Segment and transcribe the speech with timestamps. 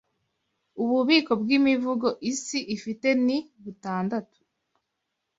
[0.81, 4.39] Ububiko bw'Imivugo Isi ifite ni butndatu